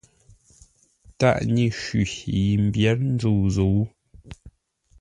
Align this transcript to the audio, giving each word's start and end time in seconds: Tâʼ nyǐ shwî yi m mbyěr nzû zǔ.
Tâʼ 1.19 1.39
nyǐ 1.53 1.67
shwî 1.81 2.01
yi 2.47 2.57
m 2.59 2.61
mbyěr 2.67 2.97
nzû 3.13 3.33
zǔ. 3.55 3.69